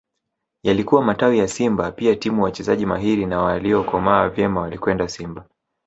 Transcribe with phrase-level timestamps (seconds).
[0.63, 5.45] Yalikuwa matawi ya Simba pia timu wachezaji mahiri na waliokomaa vyema walikwenda Simba